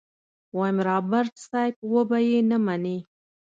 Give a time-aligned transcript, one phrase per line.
[0.57, 2.97] ويم رابرټ صيب وبه يې نه منې.